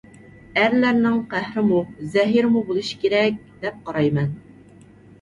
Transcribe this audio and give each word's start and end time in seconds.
«ئەرلەرنىڭ 0.61 1.19
قەھرىمۇ، 1.35 1.83
زەھىرىمۇ 2.17 2.65
بولۇشى 2.73 3.01
كېرەك» 3.07 3.41
دەپ 3.63 3.81
قارايمەن. 3.89 4.37